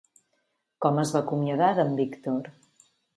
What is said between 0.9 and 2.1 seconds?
es va acomiadar d'en